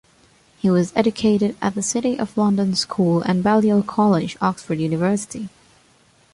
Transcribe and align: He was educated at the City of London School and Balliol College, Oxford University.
He 0.57 0.67
was 0.71 0.91
educated 0.95 1.55
at 1.61 1.75
the 1.75 1.83
City 1.83 2.17
of 2.17 2.35
London 2.35 2.73
School 2.73 3.21
and 3.21 3.43
Balliol 3.43 3.83
College, 3.83 4.35
Oxford 4.41 4.79
University. 4.79 5.49